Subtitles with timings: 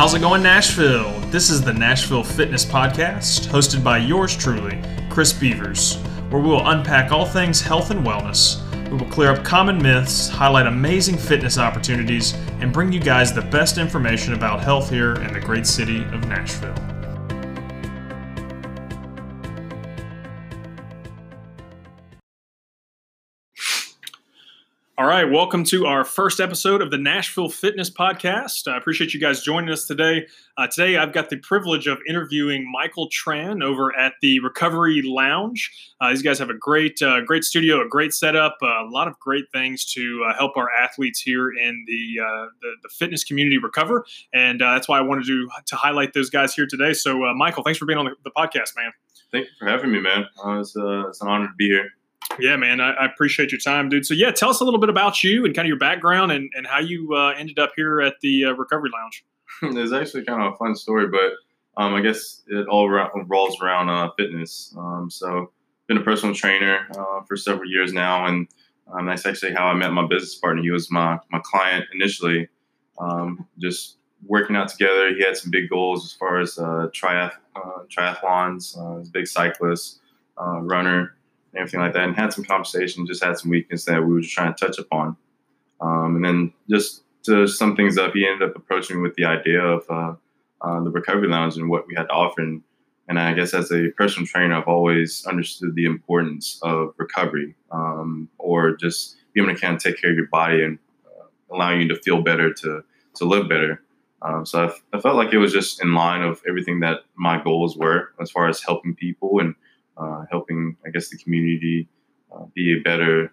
[0.00, 1.20] How's it going, Nashville?
[1.28, 4.80] This is the Nashville Fitness Podcast, hosted by yours truly,
[5.10, 5.96] Chris Beavers,
[6.30, 8.62] where we will unpack all things health and wellness.
[8.90, 13.42] We will clear up common myths, highlight amazing fitness opportunities, and bring you guys the
[13.42, 16.89] best information about health here in the great city of Nashville.
[25.10, 28.70] Right, welcome to our first episode of the Nashville Fitness Podcast.
[28.70, 30.28] I appreciate you guys joining us today.
[30.56, 35.96] Uh, today, I've got the privilege of interviewing Michael Tran over at the Recovery Lounge.
[36.00, 39.08] Uh, these guys have a great, uh, great studio, a great setup, uh, a lot
[39.08, 43.24] of great things to uh, help our athletes here in the uh, the, the, fitness
[43.24, 46.92] community recover, and that's why I wanted to to highlight those guys here today.
[46.92, 48.92] So, Michael, thanks for being on the, the podcast, man.
[49.32, 50.26] Thank you for having me, man.
[50.60, 51.90] it's, it's an honor to be here.
[52.38, 54.06] Yeah, man, I, I, appreciate your time, dude.
[54.06, 56.50] So, yeah, tell us a little bit about you and kind of your background and,
[56.54, 59.24] and how you uh, ended up here at the uh, Recovery Lounge.
[59.62, 61.32] it's actually kind of a fun story, but
[61.76, 64.74] um, I guess it all revolves around uh, fitness.
[64.78, 65.50] Um, so,
[65.88, 68.46] been a personal trainer uh, for several years now, and
[68.92, 70.62] um, that's actually how I met my business partner.
[70.62, 72.48] He was my my client initially.
[72.98, 77.38] Um, just working out together, he had some big goals as far as uh, triath-
[77.56, 78.78] uh, triathlons.
[78.78, 80.00] Uh, big cyclist,
[80.38, 81.16] runner
[81.56, 84.34] everything like that, and had some conversation, just had some weakness that we were just
[84.34, 85.16] trying to touch upon.
[85.80, 89.24] Um, and then just to sum things up, he ended up approaching me with the
[89.24, 90.14] idea of uh,
[90.60, 92.40] uh, the recovery lounge and what we had to offer.
[92.42, 92.62] And,
[93.08, 98.28] and I guess as a personal trainer, I've always understood the importance of recovery um,
[98.38, 101.82] or just being able to kind of take care of your body and uh, allowing
[101.82, 102.84] you to feel better, to,
[103.16, 103.82] to live better.
[104.22, 107.42] Um, so I, I felt like it was just in line of everything that my
[107.42, 109.54] goals were as far as helping people and
[110.00, 111.88] uh, helping, I guess, the community
[112.32, 113.32] uh, be a better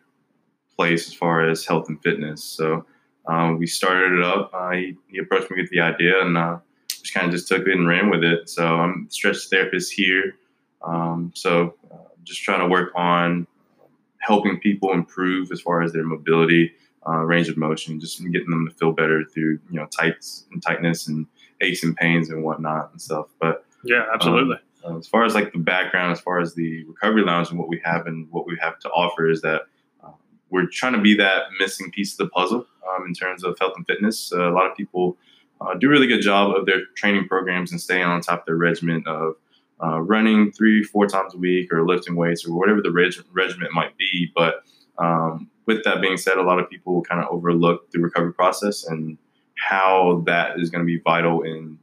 [0.76, 2.44] place as far as health and fitness.
[2.44, 2.86] So
[3.28, 4.52] um, we started it up.
[4.54, 6.58] Uh, he, he, approached me with the idea and uh,
[6.90, 8.50] just kind of just took it and ran with it.
[8.50, 10.36] So I'm a stretch therapist here.
[10.82, 13.48] Um, so uh, just trying to work on
[14.20, 16.72] helping people improve as far as their mobility,
[17.08, 20.62] uh, range of motion, just getting them to feel better through you know tights and
[20.62, 21.26] tightness and
[21.62, 23.28] aches and pains and whatnot and stuff.
[23.40, 24.56] But yeah, absolutely.
[24.56, 24.62] Um,
[24.96, 27.82] as far as like the background, as far as the recovery lounge and what we
[27.84, 29.64] have and what we have to offer is that
[30.04, 30.12] uh,
[30.50, 33.74] we're trying to be that missing piece of the puzzle um, in terms of health
[33.76, 34.32] and fitness.
[34.34, 35.18] Uh, a lot of people
[35.62, 38.46] uh, do a really good job of their training programs and staying on top of
[38.46, 39.36] their regimen of
[39.84, 43.70] uh, running three, four times a week or lifting weights or whatever the reg- regimen
[43.74, 44.32] might be.
[44.36, 44.64] But
[44.98, 48.86] um, with that being said, a lot of people kind of overlook the recovery process
[48.86, 49.18] and
[49.56, 51.78] how that is going to be vital in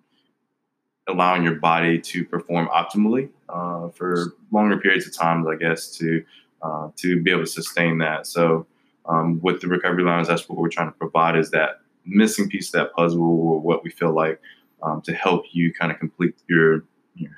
[1.09, 6.25] allowing your body to perform optimally uh, for longer periods of time, I guess, to
[6.63, 8.27] uh, to be able to sustain that.
[8.27, 8.67] So
[9.07, 12.69] um, with the recovery lounge, that's what we're trying to provide is that missing piece
[12.69, 14.41] of that puzzle, or what we feel like
[14.83, 16.85] um, to help you kind of complete your your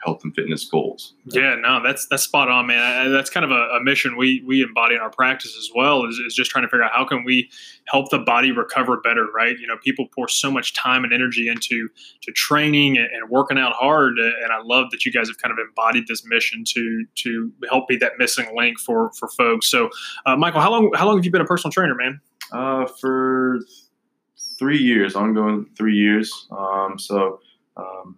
[0.05, 1.15] health and fitness goals.
[1.27, 3.13] Yeah, no, that's that's spot on, man.
[3.13, 6.07] That's kind of a, a, mission we we embody in our practice as well.
[6.07, 7.51] Is, is just trying to figure out how can we
[7.89, 9.59] help the body recover better, right?
[9.59, 11.89] You know, people pour so much time and energy into
[12.23, 15.53] to training and, and working out hard, and I love that you guys have kind
[15.53, 19.71] of embodied this mission to to help be that missing link for for folks.
[19.71, 19.91] So,
[20.25, 22.21] uh, Michael, how long how long have you been a personal trainer, man?
[22.51, 23.61] Uh, for
[24.59, 26.49] three years, ongoing three years.
[26.51, 27.41] Um, so.
[27.79, 28.17] Um,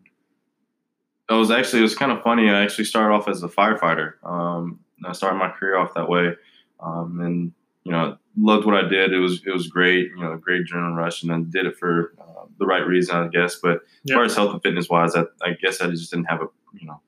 [1.31, 2.49] it was actually it was kind of funny.
[2.49, 4.15] I actually started off as a firefighter.
[4.25, 6.35] Um, I started my career off that way,
[6.81, 7.53] um, and
[7.85, 9.13] you know loved what I did.
[9.13, 10.11] It was it was great.
[10.11, 13.29] You know, great adrenaline rush, and then did it for uh, the right reason, I
[13.29, 13.57] guess.
[13.57, 16.43] But as far as health and fitness wise, I, I guess I just didn't have
[16.43, 17.01] a you know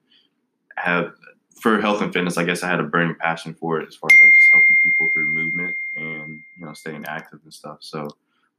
[0.76, 1.12] have
[1.60, 2.36] for health and fitness.
[2.36, 4.76] I guess I had a burning passion for it as far as like just helping
[4.82, 7.78] people through movement and you know staying active and stuff.
[7.80, 8.09] So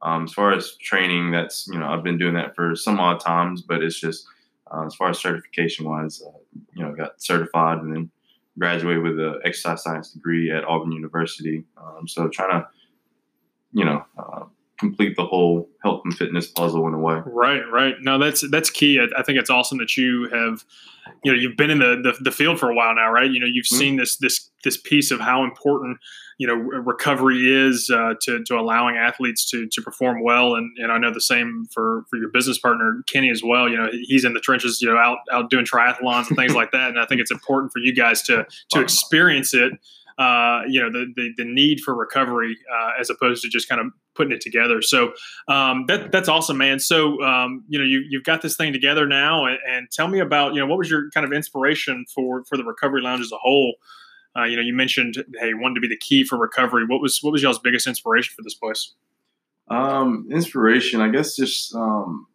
[0.01, 3.19] um, as far as training, that's you know I've been doing that for some odd
[3.19, 4.25] times, but it's just
[4.73, 6.37] uh, as far as certification wise, uh,
[6.73, 8.11] you know, got certified and then
[8.57, 11.63] graduated with an exercise science degree at Auburn University.
[11.77, 12.67] Um, so trying to,
[13.73, 14.43] you know, uh,
[14.81, 17.21] complete the whole health and fitness puzzle in a way.
[17.25, 17.93] Right, right.
[18.01, 18.99] No, that's that's key.
[18.99, 20.65] I, I think it's awesome that you have,
[21.23, 23.29] you know, you've been in the the, the field for a while now, right?
[23.29, 23.77] You know, you've mm-hmm.
[23.77, 25.99] seen this this this piece of how important
[26.39, 30.91] you know recovery is uh, to, to allowing athletes to to perform well and, and
[30.91, 34.25] I know the same for for your business partner Kenny as well you know he's
[34.25, 37.05] in the trenches you know out out doing triathlons and things like that and I
[37.05, 39.73] think it's important for you guys to to experience it
[40.21, 43.81] uh, you know the, the, the need for recovery uh, as opposed to just kind
[43.81, 44.81] of putting it together.
[44.81, 45.13] So
[45.47, 46.79] um, that that's awesome, man.
[46.79, 50.19] So um, you know you you've got this thing together now, and, and, tell me
[50.19, 53.31] about you know what was your kind of inspiration for for the recovery lounge as
[53.31, 53.75] a whole.
[54.37, 56.85] Uh, you know, you mentioned hey, wanted to be the key for recovery.
[56.85, 58.93] What was what was y'all's biggest inspiration for this place?
[59.69, 62.27] Um, inspiration, I guess, just um,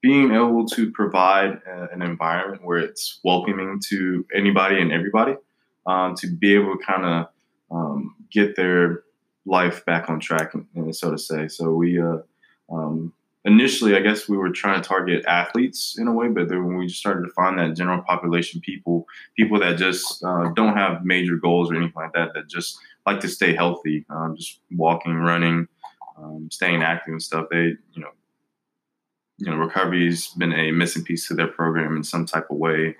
[0.00, 5.34] being able to provide a, an environment where it's welcoming to anybody and everybody,
[5.86, 7.31] um, to be able to kind of
[7.72, 9.02] um, get their
[9.46, 10.52] life back on track,
[10.90, 11.48] so to say.
[11.48, 12.18] So we uh,
[12.70, 13.12] um,
[13.44, 16.76] initially, I guess we were trying to target athletes in a way, but then when
[16.76, 21.04] we just started to find that general population people, people that just uh, don't have
[21.04, 25.14] major goals or anything like that, that just like to stay healthy, um, just walking,
[25.16, 25.66] running,
[26.16, 27.46] um, staying active and stuff.
[27.50, 28.10] They, you know,
[29.38, 32.94] you know, recovery's been a missing piece to their program in some type of way,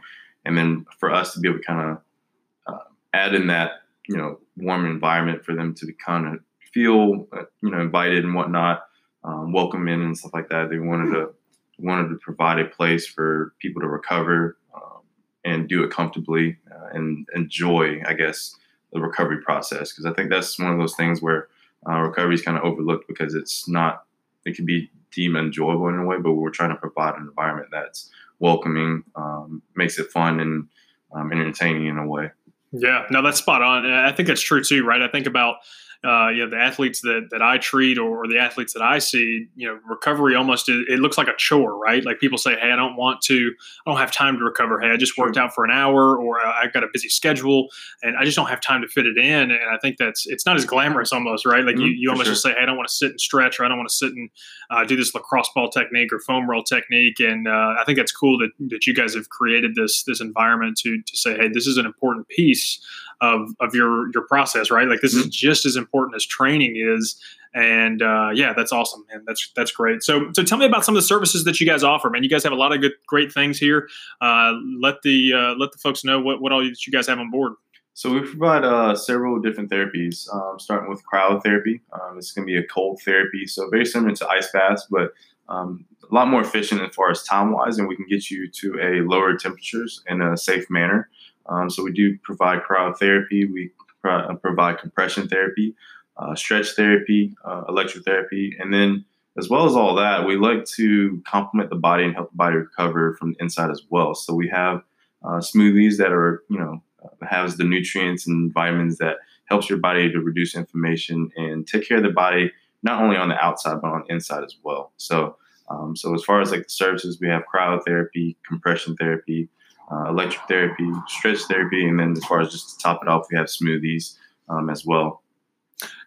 [0.45, 4.17] and then for us to be able to kind of uh, add in that, you
[4.17, 6.41] know, warm environment for them to kind of
[6.73, 8.83] feel, uh, you know, invited and whatnot
[9.25, 10.71] um, welcome in and stuff like that.
[10.71, 11.31] They wanted to
[11.79, 15.01] wanted to provide a place for people to recover um,
[15.45, 18.55] and do it comfortably uh, and enjoy, I guess,
[18.93, 19.93] the recovery process.
[19.93, 21.49] Because I think that's one of those things where
[21.89, 24.05] uh, recovery is kind of overlooked because it's not.
[24.45, 27.69] It can be deemed enjoyable in a way, but we're trying to provide an environment
[27.71, 28.11] that's
[28.41, 30.69] welcoming, um, makes it fun and
[31.13, 32.31] um, entertaining in a way.
[32.73, 33.87] Yeah, no, that's spot on.
[33.87, 35.03] I think that's true too, right?
[35.03, 35.57] I think about
[36.05, 39.47] uh, you know the athletes that, that I treat or, the athletes that I see,
[39.57, 42.05] you know, recovery almost it looks like a chore, right?
[42.05, 43.53] Like people say, "Hey, I don't want to,
[43.87, 44.81] I don't have time to recover.
[44.81, 47.69] Hey, I just worked out for an hour, or I've got a busy schedule,
[48.03, 50.47] and I just don't have time to fit it in." And I think that's it's
[50.47, 51.65] not as glamorous almost, right?
[51.65, 52.33] Like mm-hmm, you, you almost sure.
[52.33, 53.95] just say, "Hey, I don't want to sit and stretch, or I don't want to
[53.95, 54.31] sit and
[54.71, 58.13] uh, do this lacrosse ball technique or foam roll technique." And uh, I think that's
[58.13, 61.67] cool that that you guys have created this this environment to to say, "Hey, this
[61.67, 62.81] is an important piece."
[63.23, 64.87] Of of your your process, right?
[64.87, 65.29] Like this mm-hmm.
[65.29, 67.19] is just as important as training is.
[67.55, 69.25] And uh, yeah, that's awesome, man.
[69.27, 70.03] That's that's great.
[70.03, 72.23] So so tell me about some of the services that you guys offer, man.
[72.23, 73.89] You guys have a lot of good great things here.
[74.21, 77.19] Uh, let the uh, let the folks know what what all that you guys have
[77.19, 77.53] on board.
[77.95, 81.81] So we provide uh, several different therapies, um, starting with cryotherapy.
[81.93, 85.13] Um, it's going to be a cold therapy, so very similar to ice baths, but
[85.51, 88.49] um, a lot more efficient as far as time wise, and we can get you
[88.49, 91.11] to a lower temperatures in a safe manner.
[91.47, 95.75] Um, so we do provide cryotherapy, we pro- uh, provide compression therapy,
[96.17, 99.05] uh, stretch therapy, uh, electrotherapy, and then
[99.39, 102.57] as well as all that, we like to complement the body and help the body
[102.57, 104.15] recover from the inside as well.
[104.15, 104.83] So we have
[105.25, 109.17] uh, smoothies that are, you know, uh, has the nutrients and vitamins that
[109.47, 112.53] helps your body to reduce inflammation and take care of the body
[112.83, 114.93] not only on the outside but on the inside as well.
[114.97, 115.37] So,
[115.71, 119.49] um, so as far as like the services, we have cryotherapy, compression therapy,
[119.93, 123.27] uh, electric therapy, stretch therapy, and then as far as just to top it off,
[123.31, 124.17] we have smoothies
[124.49, 125.23] um, as well.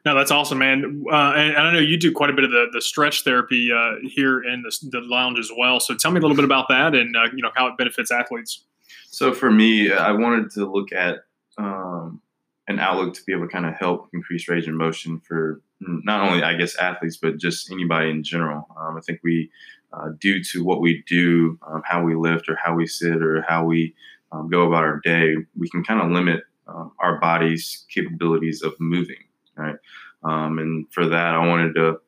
[0.06, 1.04] No, that's awesome, man.
[1.12, 3.72] Uh, and, and, I know you do quite a bit of the, the stretch therapy
[3.72, 5.80] uh, here in the, the, lounge as well.
[5.80, 8.12] So tell me a little bit about that and uh, you know how it benefits
[8.12, 8.66] athletes.
[9.08, 11.26] So for me, I wanted to look at
[11.58, 12.22] um,
[12.68, 16.22] an outlook to be able to kind of help increase range of motion for not
[16.22, 18.68] only I guess athletes, but just anybody in general.
[18.80, 19.50] Um, I think we
[19.96, 23.44] uh, due to what we do, um, how we lift or how we sit or
[23.48, 23.96] how we
[24.32, 28.74] um, go about our day, we can kind of limit um, our body's capabilities of
[28.80, 29.24] moving,
[29.56, 29.76] right?
[30.24, 32.00] Um, and for that, I wanted to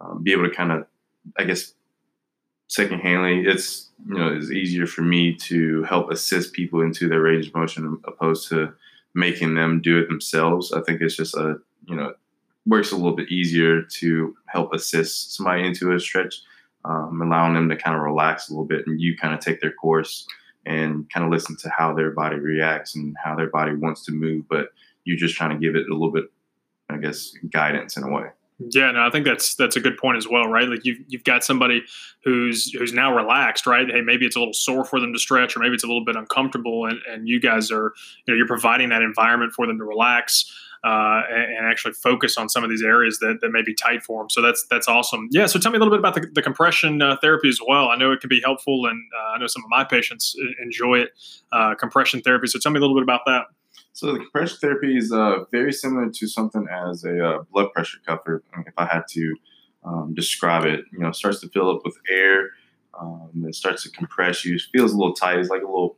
[0.00, 0.86] um, be able to kind of,
[1.38, 1.74] I guess,
[2.68, 7.48] secondhandly, it's you know it's easier for me to help assist people into their range
[7.48, 8.72] of motion opposed to
[9.14, 10.72] making them do it themselves.
[10.72, 11.56] I think it's just a
[11.86, 12.14] you know
[12.66, 16.42] works a little bit easier to help assist somebody into a stretch
[16.86, 19.60] um, allowing them to kind of relax a little bit and you kind of take
[19.60, 20.26] their course
[20.64, 24.12] and kind of listen to how their body reacts and how their body wants to
[24.12, 24.48] move.
[24.48, 24.68] But
[25.04, 26.24] you're just trying to give it a little bit,
[26.88, 28.26] I guess, guidance in a way.
[28.58, 30.66] Yeah, no, I think that's that's a good point as well, right?
[30.66, 31.82] Like you've you've got somebody
[32.24, 33.86] who's who's now relaxed, right?
[33.86, 36.04] Hey, maybe it's a little sore for them to stretch, or maybe it's a little
[36.06, 37.92] bit uncomfortable, and, and you guys are,
[38.26, 40.50] you know, you're providing that environment for them to relax
[40.84, 44.22] uh, and, actually focus on some of these areas that, that may be tight for
[44.22, 44.30] them.
[44.30, 45.28] So that's that's awesome.
[45.32, 45.46] Yeah.
[45.46, 47.88] So tell me a little bit about the, the compression uh, therapy as well.
[47.88, 51.00] I know it can be helpful, and uh, I know some of my patients enjoy
[51.00, 51.10] it.
[51.52, 52.46] Uh, compression therapy.
[52.46, 53.46] So tell me a little bit about that.
[53.92, 57.98] So the compression therapy is uh, very similar to something as a uh, blood pressure
[58.06, 58.20] cuff.
[58.26, 59.36] If I had to
[59.84, 62.50] um, describe it, you know, starts to fill up with air.
[62.98, 64.56] Um, it starts to compress you.
[64.56, 65.38] It feels a little tight.
[65.38, 65.96] It's like a little.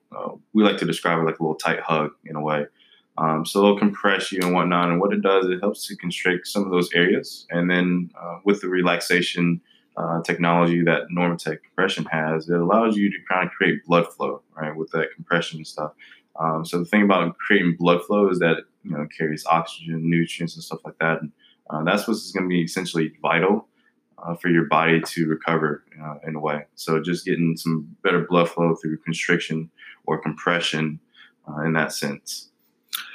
[0.52, 2.66] we like to describe it like a little tight hug in a way.
[3.18, 4.90] Um, so it'll compress you and whatnot.
[4.90, 7.46] And what it does, it helps to constrict some of those areas.
[7.50, 9.60] And then uh, with the relaxation
[9.96, 14.42] uh, technology that Normatec compression has, it allows you to kind of create blood flow,
[14.56, 15.92] right, with that compression and stuff.
[16.38, 20.54] Um, so the thing about creating blood flow is that you know carries oxygen, nutrients,
[20.54, 21.20] and stuff like that.
[21.20, 21.32] And
[21.68, 23.66] uh, that's what's going to be essentially vital
[24.24, 26.66] uh, for your body to recover uh, in a way.
[26.76, 29.70] So just getting some better blood flow through constriction
[30.06, 31.00] or compression
[31.48, 32.50] uh, in that sense.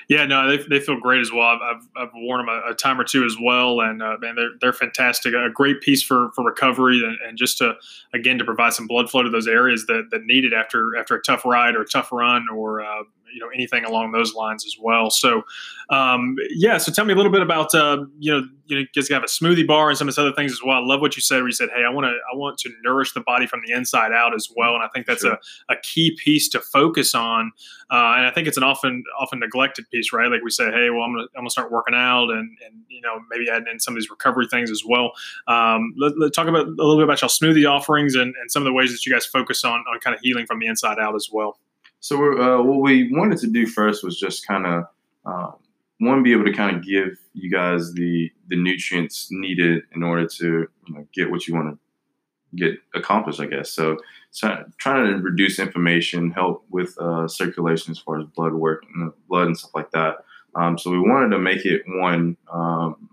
[0.09, 1.47] Yeah, no, they, they feel great as well.
[1.47, 4.35] I've, I've, I've worn them a, a, time or two as well, and uh, man,
[4.35, 5.33] they're they're fantastic.
[5.33, 7.75] A great piece for, for recovery and, and just to
[8.13, 11.15] again to provide some blood flow to those areas that, that need it after after
[11.15, 13.03] a tough ride or a tough run or uh,
[13.33, 15.09] you know anything along those lines as well.
[15.09, 15.43] So,
[15.89, 16.77] um, yeah.
[16.77, 19.65] So tell me a little bit about uh, you know you know have a smoothie
[19.65, 20.77] bar and some of these other things as well.
[20.77, 22.69] I love what you said where you said, hey, I want to I want to
[22.83, 25.37] nourish the body from the inside out as well, and I think that's sure.
[25.69, 27.51] a, a key piece to focus on.
[27.91, 30.29] Uh, and I think it's an often often neglected piece, right?
[30.29, 33.01] Like we say, hey, well, I'm gonna I'm gonna start working out and and you
[33.01, 35.11] know maybe adding in some of these recovery things as well.
[35.47, 38.61] Um, let, us talk about a little bit about your smoothie offerings and, and some
[38.61, 40.99] of the ways that you guys focus on on kind of healing from the inside
[40.99, 41.59] out as well.
[42.03, 44.83] So uh, what we wanted to do first was just kind of
[45.25, 45.53] um,
[45.99, 50.27] one be able to kind of give you guys the the nutrients needed in order
[50.27, 53.69] to you know, get what you want to get accomplished, I guess.
[53.71, 53.99] So,
[54.33, 59.47] trying to reduce inflammation, help with uh, circulation as far as blood work, and blood
[59.47, 60.25] and stuff like that.
[60.55, 63.09] Um, so we wanted to make it one um,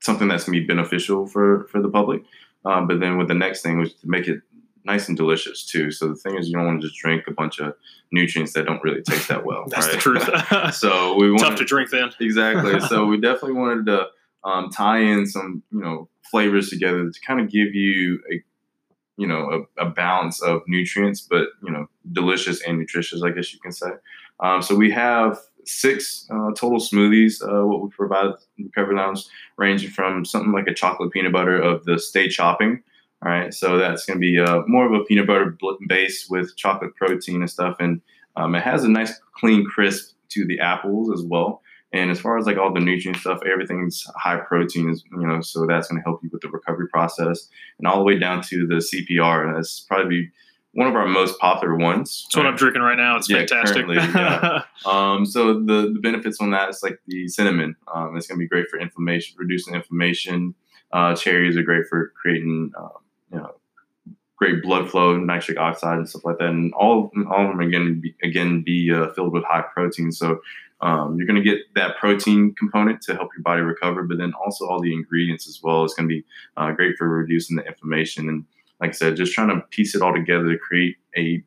[0.00, 2.24] something that's gonna be beneficial for for the public.
[2.64, 4.40] Um, but then with the next thing was to make it
[4.84, 5.90] nice and delicious too.
[5.90, 7.74] So the thing is, you don't want to just drink a bunch of
[8.12, 9.64] nutrients that don't really taste that well.
[9.68, 10.28] That's the truth.
[10.74, 12.10] so we wanted, tough to drink then.
[12.20, 12.80] exactly.
[12.88, 14.06] So we definitely wanted to
[14.44, 18.42] um, tie in some you know flavors together to kind of give you a
[19.16, 23.52] you know a, a, balance of nutrients, but you know delicious and nutritious, I guess
[23.52, 23.90] you can say.
[24.40, 27.42] Um, so we have six uh, total smoothies.
[27.42, 29.24] Uh, what we provide Recovery Lounge,
[29.56, 32.82] ranging from something like a chocolate peanut butter of the Stay Chopping
[33.24, 35.56] all right, so that's going to be uh, more of a peanut butter
[35.88, 38.02] base with chocolate protein and stuff, and
[38.36, 41.62] um, it has a nice clean crisp to the apples as well.
[41.94, 45.64] And as far as like all the nutrient stuff, everything's high protein, you know, so
[45.64, 48.66] that's going to help you with the recovery process, and all the way down to
[48.66, 49.46] the CPR.
[49.46, 50.30] And that's probably
[50.72, 52.26] one of our most popular ones.
[52.26, 52.44] That's right?
[52.44, 53.16] what I'm drinking right now.
[53.16, 53.86] It's yeah, fantastic.
[53.88, 54.62] yeah.
[54.84, 57.76] um, so the, the benefits on that is like the cinnamon.
[57.94, 60.54] Um, it's going to be great for inflammation, reducing inflammation.
[60.92, 62.90] Uh, cherries are great for creating um,
[63.34, 63.54] you know,
[64.36, 66.48] great blood flow, nitric oxide, and stuff like that.
[66.48, 70.12] And all all of them again be, again be uh, filled with high protein.
[70.12, 70.40] So
[70.80, 74.32] um, you're going to get that protein component to help your body recover, but then
[74.44, 76.24] also all the ingredients as well is going to be
[76.56, 78.28] uh, great for reducing the inflammation.
[78.28, 78.44] And
[78.80, 81.42] like I said, just trying to piece it all together to create a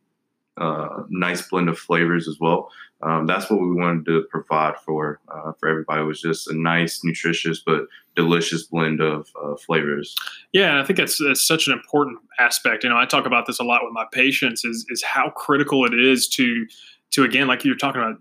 [0.57, 2.71] uh, nice blend of flavors as well.
[3.01, 6.03] Um, that's what we wanted to provide for uh, for everybody.
[6.03, 7.85] Was just a nice, nutritious but
[8.15, 10.15] delicious blend of uh, flavors.
[10.51, 12.83] Yeah, and I think that's, that's such an important aspect.
[12.83, 15.85] You know, I talk about this a lot with my patients is is how critical
[15.85, 16.65] it is to
[17.11, 18.17] to again, like you're talking about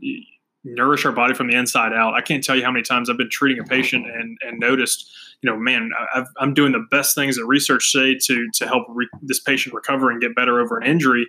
[0.66, 2.14] nourish our body from the inside out.
[2.14, 5.10] I can't tell you how many times I've been treating a patient and, and noticed,
[5.42, 8.86] you know, man, i am doing the best things that research say to to help
[8.88, 11.26] re- this patient recover and get better over an injury.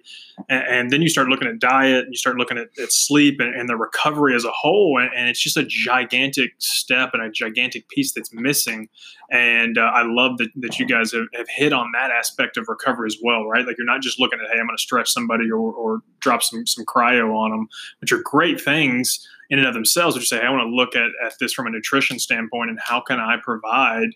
[0.50, 3.40] And, and, then you start looking at diet and you start looking at, at sleep
[3.40, 4.98] and, and, the recovery as a whole.
[5.00, 8.88] And, and, it's just a gigantic step and a gigantic piece that's missing.
[9.30, 12.68] And uh, I love that, that you guys have, have hit on that aspect of
[12.70, 13.68] recovery as well, right?
[13.68, 16.44] Like you're not just looking at, hey, I'm going to stretch somebody or, or drop
[16.44, 17.68] some, some cryo on them,
[18.00, 20.96] which are great things in and of themselves, you say, hey, I want to look
[20.96, 24.10] at, at this from a nutrition standpoint and how can I provide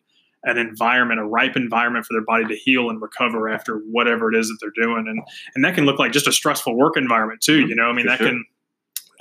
[0.44, 4.38] an environment, a ripe environment for their body to heal and recover after whatever it
[4.38, 5.06] is that they're doing.
[5.08, 5.22] And
[5.56, 7.62] and that can look like just a stressful work environment too.
[7.62, 7.70] Mm-hmm.
[7.70, 8.28] You know, I mean, that sure.
[8.28, 8.44] can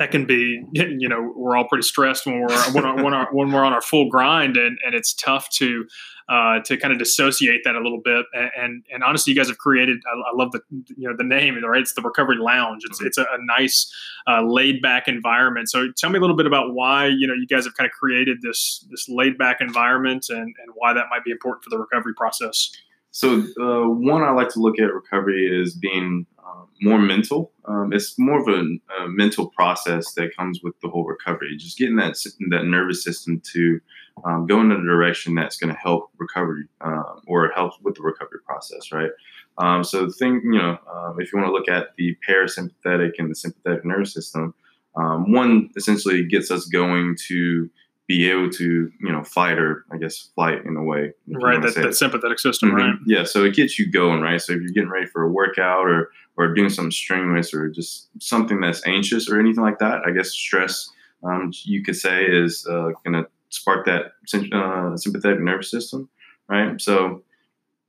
[0.01, 3.53] that can be you know we're all pretty stressed when we're when, when, our, when
[3.53, 5.87] we're on our full grind and and it's tough to
[6.29, 8.25] uh, to kind of dissociate that a little bit.
[8.33, 9.99] And, and, and honestly, you guys have created.
[10.07, 11.81] I, I, love the you know the name, right?
[11.81, 12.83] It's the Recovery Lounge.
[12.85, 13.09] It's mm-hmm.
[13.09, 13.93] it's a, a nice
[14.29, 15.69] uh, laid back environment.
[15.69, 17.93] So tell me a little bit about why you know you guys have kind of
[17.93, 21.79] created this this laid back environment and and why that might be important for the
[21.79, 22.71] recovery process.
[23.11, 27.53] So uh, one I like to look at recovery is being uh, more mental.
[27.67, 28.63] Um, it's more of a,
[29.03, 31.57] a, mental process that comes with the whole recovery.
[31.57, 32.17] Just getting that
[32.51, 33.81] that nervous system to
[34.25, 38.03] um, go in a direction that's going to help recovery um, or help with the
[38.03, 39.11] recovery process, right?
[39.59, 43.13] Um, so the thing, you know, um, if you want to look at the parasympathetic
[43.19, 44.55] and the sympathetic nervous system,
[44.97, 47.71] um, one essentially gets us going to
[48.11, 51.13] be able to, you know, fight or I guess flight in a way.
[51.29, 52.77] Right, that, that sympathetic system, mm-hmm.
[52.77, 52.95] right?
[53.07, 54.43] Yeah, so it gets you going, right?
[54.43, 58.09] So if you're getting ready for a workout or or doing something strenuous or just
[58.19, 60.91] something that's anxious or anything like that, I guess stress,
[61.23, 64.15] um, you could say, is uh, going to spark that
[64.53, 66.09] uh, sympathetic nervous system,
[66.49, 66.81] right?
[66.81, 67.23] So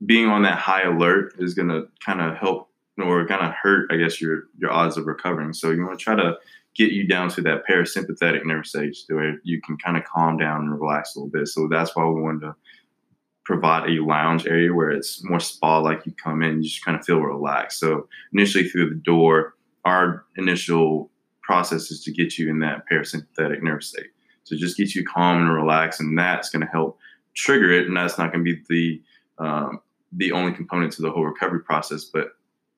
[0.06, 3.90] being on that high alert is going to kind of help or kind of hurt,
[3.92, 5.52] I guess, your your odds of recovering.
[5.52, 6.36] So you want to try to
[6.74, 10.62] get you down to that parasympathetic nervous stage where you can kind of calm down
[10.62, 11.48] and relax a little bit.
[11.48, 12.54] So that's why we wanted to
[13.44, 16.98] provide a lounge area where it's more spa like you come in, you just kind
[16.98, 17.80] of feel relaxed.
[17.80, 21.10] So initially through the door, our initial
[21.42, 24.06] process is to get you in that parasympathetic nervous state.
[24.44, 26.98] So just get you calm and relaxed, and that's going to help
[27.34, 27.86] trigger it.
[27.86, 29.80] And that's not going to be the um,
[30.12, 32.32] the only component to the whole recovery process, but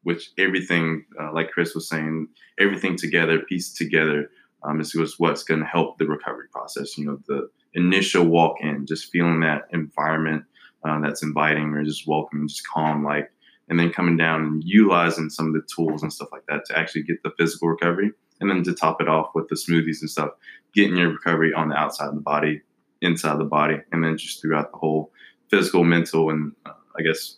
[0.04, 4.30] which everything, uh, like Chris was saying, everything together, pieced together,
[4.62, 6.96] um, is, is what's going to help the recovery process.
[6.96, 10.44] You know, the initial walk in, just feeling that environment
[10.84, 13.30] uh, that's inviting or just welcoming, just calm, like,
[13.68, 16.78] and then coming down and utilizing some of the tools and stuff like that to
[16.78, 18.12] actually get the physical recovery.
[18.40, 20.30] And then to top it off with the smoothies and stuff,
[20.74, 22.60] getting your recovery on the outside of the body,
[23.00, 25.12] inside the body, and then just throughout the whole
[25.50, 27.36] physical, mental, and uh, I guess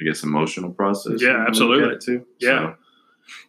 [0.00, 1.22] I guess emotional process.
[1.22, 1.98] Yeah, absolutely.
[1.98, 2.26] Too.
[2.38, 2.48] Yeah.
[2.48, 2.74] So,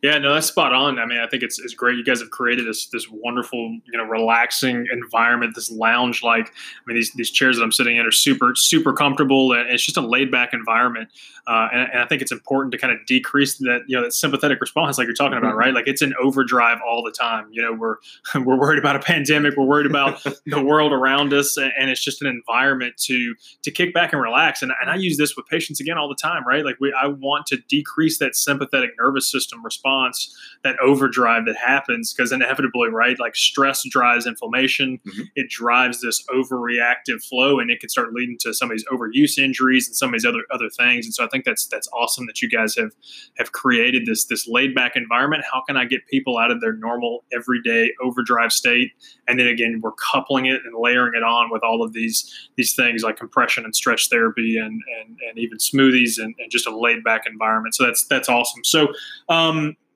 [0.02, 1.00] yeah, no, that's spot on.
[1.00, 1.98] I mean, I think it's, it's great.
[1.98, 6.48] You guys have created this this wonderful, you know, relaxing environment, this lounge like.
[6.48, 6.52] I
[6.86, 9.98] mean, these these chairs that I'm sitting in are super super comfortable, and it's just
[9.98, 11.10] a laid back environment.
[11.46, 14.14] Uh, and, and, I think it's important to kind of decrease that you know that
[14.14, 15.58] sympathetic response, like you're talking about, mm-hmm.
[15.58, 15.74] right?
[15.74, 17.48] Like it's in overdrive all the time.
[17.52, 17.98] You know, we're
[18.36, 22.22] we're worried about a pandemic, we're worried about the world around us, and it's just
[22.22, 24.62] an environment to to kick back and relax.
[24.62, 26.64] And, and I use this with patients again all the time, right?
[26.64, 32.14] Like we, I want to decrease that sympathetic nervous system response, that overdrive that happens
[32.14, 33.20] because inevitably, right?
[33.20, 35.24] Like stress drives inflammation, mm-hmm.
[35.36, 39.38] it drives this overreactive flow, and it can start leading to some of these overuse
[39.38, 41.06] injuries and some of these other other things.
[41.06, 42.92] And so I think that's that's awesome that you guys have
[43.38, 45.44] have created this this laid back environment.
[45.52, 48.92] How can I get people out of their normal everyday overdrive state?
[49.28, 52.76] And then again, we're coupling it and layering it on with all of these these
[52.76, 56.78] things like compression and stretch therapy and and, and even smoothies and, and just a
[56.78, 57.76] laid back environment.
[57.76, 58.64] So that's that's awesome.
[58.64, 58.88] So
[59.30, 59.53] um,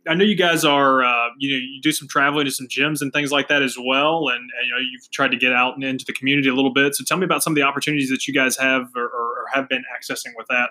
[0.08, 3.02] I know you guys are, uh, you know, you do some traveling to some gyms
[3.02, 5.76] and things like that as well, and, and, you know, you've tried to get out
[5.76, 6.96] and into the community a little bit.
[6.96, 9.68] So tell me about some of the opportunities that you guys have or, or have
[9.68, 10.70] been accessing with that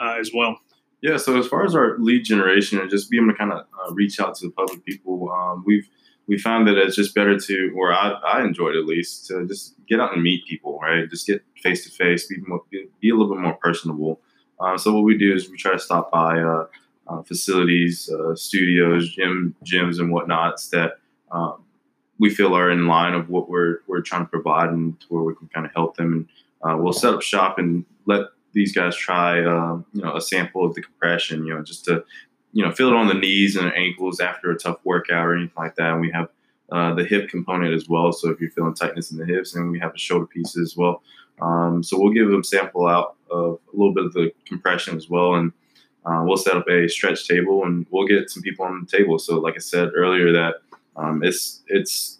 [0.00, 0.58] uh, as well.
[1.02, 1.18] Yeah.
[1.18, 3.92] So as far as our lead generation and just being able to kind of uh,
[3.92, 5.88] reach out to the public people, um, we've
[6.26, 9.74] we found that it's just better to, or I, I enjoyed at least, to just
[9.86, 11.08] get out and meet people, right?
[11.08, 14.22] Just get face to face, be more, be, a little bit more personable.
[14.58, 16.38] Um, so what we do is we try to stop by
[17.06, 20.98] uh, facilities, uh, studios, gym, gyms, and whatnots that
[21.30, 21.64] um,
[22.18, 25.22] we feel are in line of what we're we're trying to provide, and to where
[25.22, 26.12] we can kind of help them.
[26.12, 26.28] And
[26.62, 30.64] uh, we'll set up shop and let these guys try, um, you know, a sample
[30.64, 32.04] of the compression, you know, just to
[32.52, 35.52] you know feel it on the knees and ankles after a tough workout or anything
[35.56, 35.92] like that.
[35.92, 36.28] And we have
[36.72, 38.12] uh, the hip component as well.
[38.12, 40.76] So if you're feeling tightness in the hips, and we have a shoulder piece as
[40.76, 41.02] well.
[41.42, 45.10] Um, so we'll give them sample out of a little bit of the compression as
[45.10, 45.52] well, and
[46.06, 49.18] uh, we'll set up a stretch table and we'll get some people on the table.
[49.18, 50.56] So, like I said earlier, that
[50.96, 52.18] um, it's it's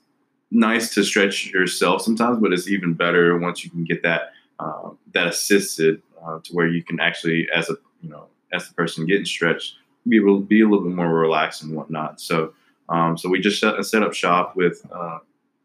[0.50, 4.90] nice to stretch yourself sometimes, but it's even better once you can get that uh,
[5.12, 9.06] that assisted uh, to where you can actually, as a you know, as the person
[9.06, 9.74] getting stretched,
[10.08, 12.20] be able be a little bit more relaxed and whatnot.
[12.20, 12.54] So,
[12.88, 15.18] um, so we just set, set up shop with uh,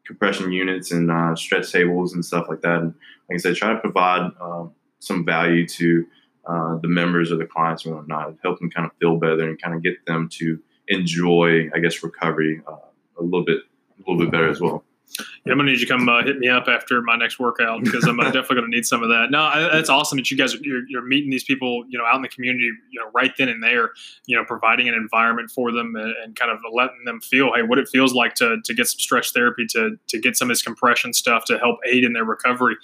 [0.05, 2.81] compression units and uh, stretch tables and stuff like that.
[2.81, 2.93] And
[3.29, 6.05] like I said, try to provide um, some value to
[6.45, 9.61] uh, the members or the clients and whatnot, help them kind of feel better and
[9.61, 12.75] kind of get them to enjoy, I guess, recovery uh,
[13.19, 14.83] a little bit, a little bit better as well.
[15.17, 17.83] Yeah, I'm gonna need you to come uh, hit me up after my next workout
[17.83, 19.31] because I'm uh, definitely gonna need some of that.
[19.31, 22.05] No, I, that's awesome that you guys are you're, you're, meeting these people, you know,
[22.05, 23.91] out in the community, you know, right then and there,
[24.27, 27.63] you know, providing an environment for them and, and, kind of letting them feel, hey,
[27.63, 30.51] what it feels like to to get some stretch therapy, to to get some of
[30.51, 32.75] this compression stuff to help aid in their recovery.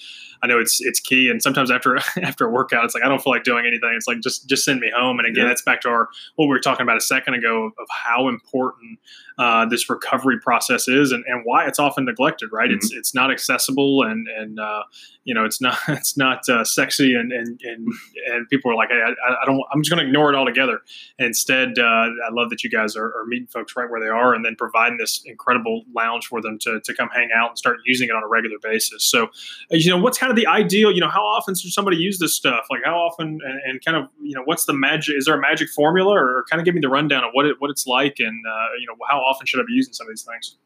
[0.41, 3.21] I know it's it's key, and sometimes after after a workout, it's like I don't
[3.21, 3.93] feel like doing anything.
[3.95, 5.19] It's like just just send me home.
[5.19, 5.49] And again, yeah.
[5.49, 8.27] that's back to our what we were talking about a second ago of, of how
[8.27, 8.99] important
[9.37, 12.49] uh, this recovery process is and, and why it's often neglected.
[12.51, 12.69] Right?
[12.69, 12.77] Mm-hmm.
[12.77, 14.83] It's it's not accessible and and uh,
[15.23, 17.87] you know it's not it's not uh, sexy and and and,
[18.31, 20.81] and people are like hey, I, I don't I'm just going to ignore it altogether.
[21.19, 24.07] And instead, uh, I love that you guys are, are, meeting folks right where they
[24.07, 27.57] are and then providing this incredible lounge for them to to come hang out and
[27.57, 29.03] start using it on a regular basis.
[29.03, 29.27] So, uh,
[29.71, 30.91] you know, what's kind of the ideal?
[30.91, 32.67] You know, how often should somebody use this stuff?
[32.69, 35.17] Like how often and, and kind of you know what's the magic?
[35.17, 37.55] Is there a magic formula or kind of give me the rundown of what it
[37.59, 40.11] what it's like and uh, you know how often should I be using some of
[40.11, 40.57] these things?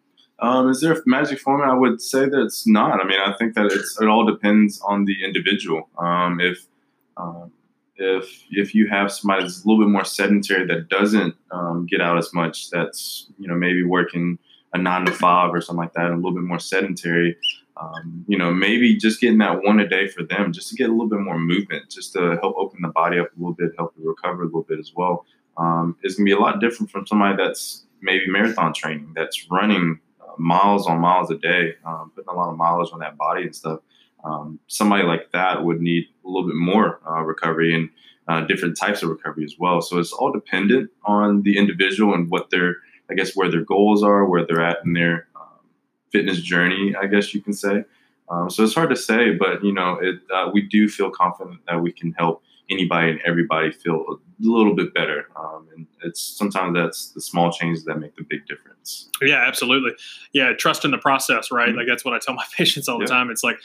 [0.42, 1.74] Um, is there a magic formula?
[1.74, 3.02] I would say that it's not.
[3.02, 5.90] I mean, I think that it's it all depends on the individual.
[5.98, 6.66] Um, if
[7.18, 7.52] um,
[7.98, 12.00] if if you have somebody that's a little bit more sedentary that doesn't um, get
[12.02, 14.40] out as much, that's you know maybe working
[14.74, 17.36] a nine to five or something like that, a little bit more sedentary.
[17.76, 20.90] Um, you know, maybe just getting that one a day for them, just to get
[20.90, 23.72] a little bit more movement, just to help open the body up a little bit,
[23.78, 25.26] help you recover a little bit as well.
[25.58, 30.00] Um, it's gonna be a lot different from somebody that's maybe marathon training, that's running
[30.40, 33.56] miles on miles a day, um, putting a lot of mileage on that body and
[33.56, 33.80] stuff.
[34.24, 37.90] Um, somebody like that would need a little bit more uh, recovery and
[38.28, 39.82] uh, different types of recovery as well.
[39.82, 42.76] So it's all dependent on the individual and what their
[43.12, 45.66] I guess where their goals are, where they're at in their um,
[46.12, 46.96] fitness journey.
[46.96, 47.84] I guess you can say.
[48.30, 51.62] Um, so it's hard to say, but you know, it, uh, we do feel confident
[51.68, 55.28] that we can help anybody and everybody feel a little bit better.
[55.36, 59.10] Um, and it's sometimes that's the small changes that make the big difference.
[59.22, 59.92] Yeah, absolutely.
[60.34, 61.70] Yeah, trust in the process, right?
[61.70, 61.78] Mm-hmm.
[61.78, 63.16] Like that's what I tell my patients all the yeah.
[63.16, 63.30] time.
[63.30, 63.58] It's like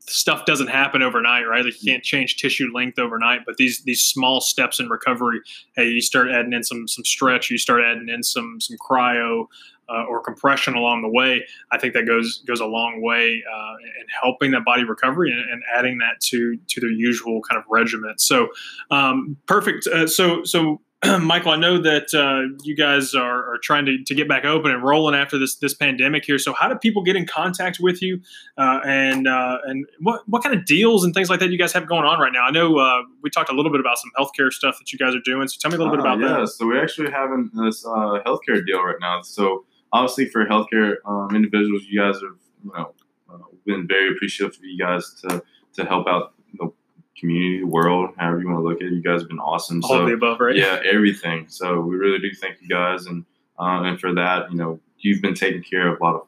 [0.00, 1.64] stuff doesn't happen overnight, right?
[1.64, 5.40] Like you can't change tissue length overnight, but these these small steps in recovery.
[5.76, 9.46] Hey, you start adding in some some stretch, you start adding in some some cryo,
[9.88, 13.74] uh, or compression along the way, I think that goes goes a long way uh,
[14.00, 17.64] in helping that body recovery and, and, adding that to to their usual kind of
[17.68, 18.18] regimen.
[18.18, 18.48] So
[18.90, 19.86] um, perfect.
[19.86, 20.80] Uh, so so.
[21.20, 24.72] Michael, I know that uh, you guys are, are trying to, to get back open
[24.72, 26.40] and rolling after this this pandemic here.
[26.40, 28.20] So, how do people get in contact with you,
[28.56, 31.72] uh, and uh, and what what kind of deals and things like that you guys
[31.72, 32.42] have going on right now?
[32.42, 35.22] I know we talked a little bit about some healthcare stuff that you guys are
[35.24, 35.46] doing.
[35.46, 36.38] So, tell me a little bit about yeah, that.
[36.40, 39.22] Yeah, so we're actually having this healthcare deal right now.
[39.22, 42.94] So obviously for healthcare um, individuals, you guys have you know
[43.32, 45.42] uh, been very appreciative for you guys to
[45.74, 46.72] to help out the
[47.18, 48.92] community, the world, however you want to look at it.
[48.92, 49.82] You guys have been awesome.
[49.84, 50.56] All so, the above, right?
[50.56, 51.46] Yeah, everything.
[51.48, 53.24] So we really do thank you guys, and
[53.58, 56.22] uh, and for that, you know, you've been taking care of a lot of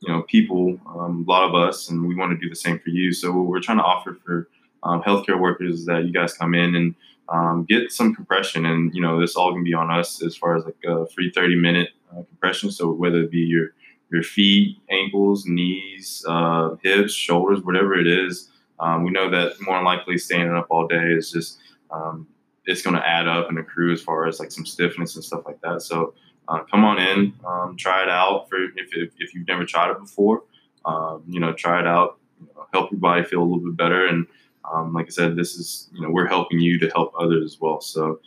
[0.00, 2.78] you know people, um, a lot of us, and we want to do the same
[2.78, 3.12] for you.
[3.12, 4.48] So what we're trying to offer for
[4.82, 6.94] um, healthcare workers is that you guys come in and
[7.28, 10.56] um, get some compression, and you know this all can be on us as far
[10.56, 12.70] as like a free 30 minute uh, compression.
[12.70, 13.68] So whether it be your
[14.10, 19.76] your feet, ankles, knees, uh, hips, shoulders, whatever it is, um, we know that more
[19.76, 21.58] than likely standing up all day is just
[21.90, 22.26] um,
[22.66, 25.42] it's going to add up and accrue as far as like some stiffness and stuff
[25.46, 25.82] like that.
[25.82, 26.14] So
[26.48, 29.90] uh, come on in, um, try it out for if, if, if, you've never tried
[29.90, 30.44] it before.
[30.84, 33.76] Um, you know, try it out, you know, help your body feel a little bit
[33.76, 34.06] better.
[34.06, 34.26] And
[34.70, 37.60] um, like I said, this is you know we're helping you to help others as
[37.60, 37.80] well.
[37.80, 38.20] So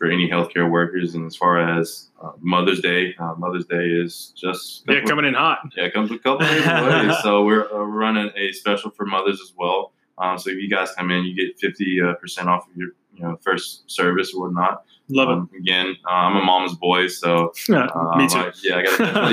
[0.00, 1.14] for any healthcare workers.
[1.14, 5.34] And as far as uh, Mother's Day, uh, Mother's Day is just yeah coming in
[5.34, 5.58] hot.
[5.76, 7.14] Yeah, comes a couple days away.
[7.22, 9.92] so we're uh, running a special for mothers as well.
[10.16, 12.88] Um, so if you guys come in, you get fifty uh, percent off of your
[13.14, 14.84] you know first service or whatnot.
[15.10, 15.58] Love um, it.
[15.58, 18.38] Again, uh, I'm a mama's boy, so yeah, uh, me too.
[18.38, 18.82] I, yeah, I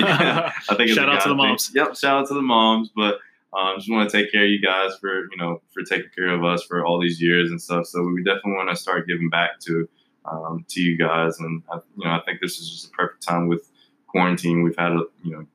[0.01, 0.53] got.
[0.69, 1.69] I think shout out to the moms.
[1.69, 1.81] Thing.
[1.81, 3.19] Yep, shout out to the moms, but.
[3.57, 6.29] Um, just want to take care of you guys for you know for taking care
[6.29, 7.87] of us for all these years and stuff.
[7.87, 9.87] So we definitely want to start giving back to
[10.29, 11.39] um, to you guys.
[11.39, 13.69] And I, you know, I think this is just a perfect time with
[14.07, 14.63] quarantine.
[14.63, 15.45] We've had a you know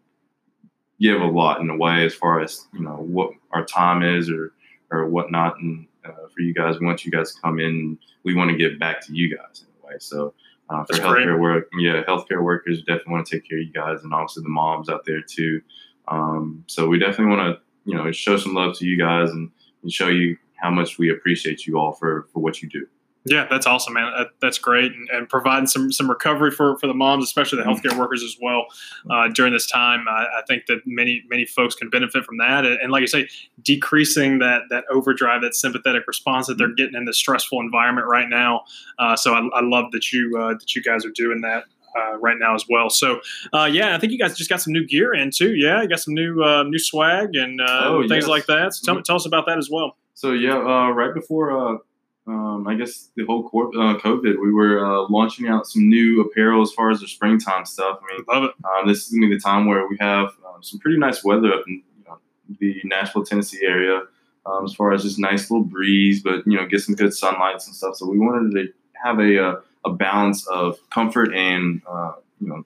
[1.01, 4.31] give a lot in a way as far as you know what our time is
[4.31, 4.53] or
[4.91, 5.59] or whatnot.
[5.61, 7.99] And uh, for you guys, want you guys come in.
[8.25, 9.95] We want to give back to you guys in a way.
[9.99, 10.35] So.
[10.71, 11.41] Uh, for That's healthcare great.
[11.41, 14.49] work, yeah, healthcare workers definitely want to take care of you guys, and obviously the
[14.49, 15.61] moms out there too.
[16.09, 19.51] Um, so we definitely want to, you know, show some love to you guys and,
[19.83, 22.87] and show you how much we appreciate you all for for what you do.
[23.25, 24.13] Yeah, that's awesome, man.
[24.17, 27.65] That, that's great, and, and, providing some some recovery for, for the moms, especially the
[27.65, 28.67] healthcare workers as well
[29.11, 30.07] uh, during this time.
[30.09, 33.07] I, I, think that many many folks can benefit from that, and, and, like I
[33.07, 33.29] say,
[33.63, 38.29] decreasing that that overdrive, that sympathetic response that they're getting in this stressful environment right
[38.29, 38.63] now.
[38.99, 41.65] Uh, so I, I, love that you uh, that you guys are doing that.
[41.95, 42.89] Uh, right now as well.
[42.89, 43.21] So,
[43.53, 45.55] uh, yeah, I think you guys just got some new gear in too.
[45.55, 48.29] Yeah, you got some new uh, new swag and uh, oh, things yes.
[48.29, 48.73] like that.
[48.73, 49.03] So tell, mm-hmm.
[49.03, 49.99] tell us about that as well.
[50.15, 51.79] So yeah, uh, right before uh,
[52.27, 56.21] um, I guess the whole cor- uh, COVID, we were uh, launching out some new
[56.21, 57.99] apparel as far as the springtime stuff.
[58.01, 58.53] I mean, love it.
[58.65, 61.53] Um, this is gonna be the time where we have um, some pretty nice weather
[61.53, 62.19] up in you know,
[62.61, 64.03] the Nashville, Tennessee area.
[64.45, 67.67] Um, as far as just nice little breeze, but you know, get some good sunlights
[67.69, 67.95] and stuff.
[67.95, 68.73] So we wanted to
[69.05, 72.65] have a a, uh, a balance of comfort and uh, you know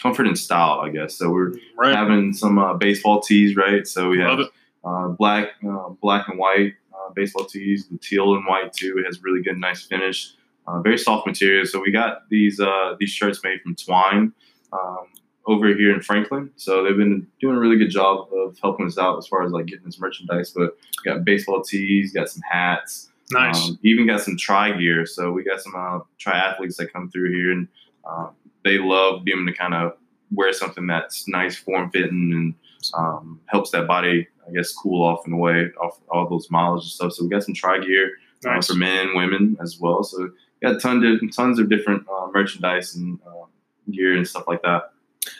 [0.00, 1.14] comfort and style, I guess.
[1.14, 1.94] So we're right.
[1.94, 3.86] having some uh, baseball tees, right?
[3.86, 4.40] So we have
[4.84, 6.74] uh, black, uh, black and white
[7.14, 8.96] baseball tees, the teal and white too.
[8.98, 10.32] It has really good, nice finish.
[10.66, 11.64] Uh, very soft material.
[11.66, 14.32] So we got these uh, these shirts made from twine
[14.72, 15.06] um,
[15.46, 16.50] over here in Franklin.
[16.56, 19.52] So they've been doing a really good job of helping us out as far as
[19.52, 20.50] like getting this merchandise.
[20.50, 23.10] But we got baseball tees, got some hats.
[23.32, 23.68] Nice.
[23.68, 25.06] Um, even got some tri gear.
[25.06, 27.68] So we got some uh, triathletes that come through here, and
[28.04, 28.28] uh,
[28.64, 29.92] they love being able to kind of
[30.32, 32.54] wear something that's nice, form fitting, and
[32.94, 36.84] um, helps that body, I guess, cool off in a way off all those miles
[36.84, 37.12] and stuff.
[37.12, 38.12] So we got some tri gear
[38.44, 38.68] uh, nice.
[38.68, 40.02] uh, for men women as well.
[40.02, 40.30] So
[40.62, 43.46] we got tons of tons of different uh, merchandise and uh,
[43.90, 44.92] gear and stuff like that.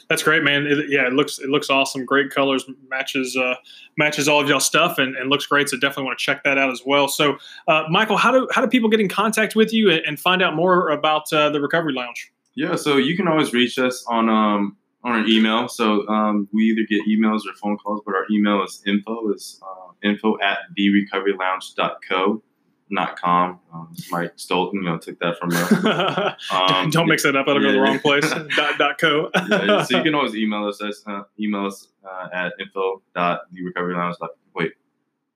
[0.08, 0.66] That's great, man.
[0.66, 2.04] It, yeah, it looks it looks awesome.
[2.04, 3.54] Great colors, matches uh,
[3.96, 5.68] matches all of y'all stuff, and, and looks great.
[5.68, 7.08] So definitely want to check that out as well.
[7.08, 10.20] So, uh, Michael, how do how do people get in contact with you and, and
[10.20, 12.30] find out more about uh, the Recovery Lounge?
[12.54, 15.68] Yeah, so you can always reach us on um, on our email.
[15.68, 19.60] So um, we either get emails or phone calls, but our email is info is
[19.62, 22.42] uh, info at therecoverylounge.co.
[22.90, 23.60] not com.
[23.72, 25.56] Um, Mike stole, you know, took that from me.
[26.52, 28.28] Um, Don't mix it up; it'll yeah, go to the wrong place.
[28.56, 29.30] dot, dot co.
[29.48, 30.82] yeah, so you can always email us.
[31.06, 34.16] Uh, email us uh, at info dot the recovery lounge.
[34.54, 34.72] Wait,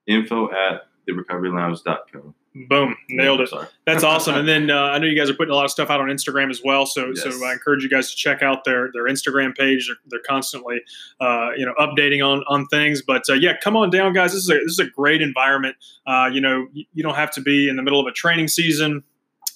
[0.06, 2.34] info at the recovery lounge.co.
[2.54, 3.50] Boom, nailed it.
[3.84, 4.36] That's awesome.
[4.36, 6.06] And then uh, I know you guys are putting a lot of stuff out on
[6.06, 6.86] Instagram as well.
[6.86, 7.22] So, yes.
[7.22, 9.88] so I encourage you guys to check out their their Instagram page.
[9.88, 10.80] They're, they're constantly,
[11.20, 13.02] uh, you know, updating on on things.
[13.02, 14.32] But uh, yeah, come on down, guys.
[14.32, 15.76] This is a this is a great environment.
[16.06, 18.46] Uh, you know, you, you don't have to be in the middle of a training
[18.46, 19.02] season.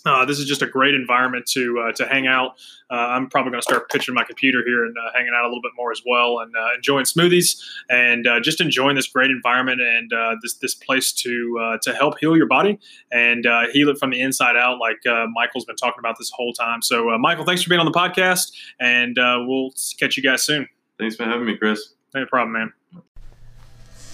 [0.06, 2.56] Uh, this is just a great environment to uh, to hang out.
[2.90, 5.48] Uh, I'm probably going to start pitching my computer here and uh, hanging out a
[5.48, 9.30] little bit more as well, and uh, enjoying smoothies and uh, just enjoying this great
[9.30, 12.78] environment and this this place to to help heal your body
[13.12, 14.98] and heal it from the inside out, like
[15.32, 16.82] Michael's been talking about this whole time.
[16.82, 20.68] So, Michael, thanks for being on the podcast, and we'll catch you guys soon.
[20.98, 21.94] Thanks for having me, Chris.
[22.14, 23.02] No problem, man.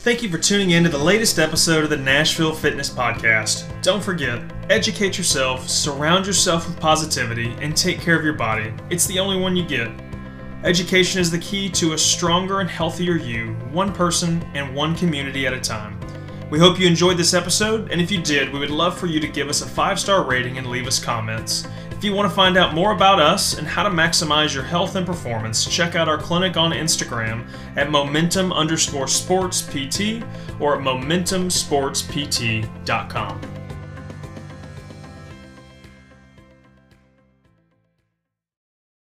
[0.04, 3.64] Thank you for tuning in to the latest episode of the Nashville Fitness Podcast.
[3.80, 8.74] Don't forget, educate yourself, surround yourself with positivity, and take care of your body.
[8.90, 9.90] It's the only one you get.
[10.62, 15.46] Education is the key to a stronger and healthier you, one person and one community
[15.46, 15.98] at a time.
[16.50, 19.20] We hope you enjoyed this episode, and if you did, we would love for you
[19.20, 21.66] to give us a five star rating and leave us comments.
[22.04, 24.94] If you want to find out more about us and how to maximize your health
[24.94, 30.22] and performance, check out our clinic on Instagram at momentum underscore sports PT
[30.60, 33.63] or at momentumsportspt.com.